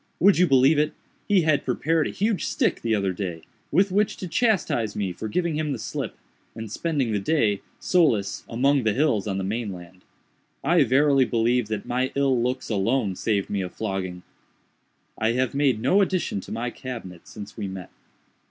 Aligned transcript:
Would 0.19 0.39
you 0.39 0.47
believe 0.47 0.79
it?—he 0.79 1.41
had 1.43 1.63
prepared 1.63 2.07
a 2.07 2.09
huge 2.09 2.45
stick, 2.47 2.81
the 2.81 2.95
other 2.95 3.13
day, 3.13 3.43
with 3.71 3.91
which 3.91 4.17
to 4.17 4.27
chastise 4.27 4.95
me 4.95 5.13
for 5.13 5.27
giving 5.27 5.57
him 5.57 5.73
the 5.73 5.77
slip, 5.77 6.17
and 6.55 6.71
spending 6.71 7.11
the 7.11 7.19
day, 7.19 7.61
solus, 7.79 8.43
among 8.49 8.81
the 8.81 8.93
hills 8.95 9.27
on 9.27 9.37
the 9.37 9.43
main 9.43 9.71
land. 9.71 10.01
I 10.63 10.85
verily 10.85 11.25
believe 11.25 11.67
that 11.67 11.85
my 11.85 12.11
ill 12.15 12.41
looks 12.41 12.67
alone 12.67 13.15
saved 13.15 13.51
me 13.51 13.61
a 13.61 13.69
flogging. 13.69 14.23
"I 15.19 15.33
have 15.33 15.53
made 15.53 15.79
no 15.79 16.01
addition 16.01 16.41
to 16.41 16.51
my 16.51 16.71
cabinet 16.71 17.27
since 17.27 17.55
we 17.55 17.67
met. 17.67 17.91